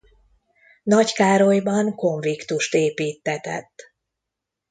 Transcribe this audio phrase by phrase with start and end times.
[0.83, 3.93] Nagykárolyban konviktust építtetett.